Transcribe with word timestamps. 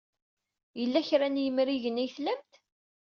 Yella 0.79 1.01
kra 1.07 1.27
n 1.33 1.41
yimrigen 1.43 2.01
ay 2.03 2.09
tlam? 2.15 2.41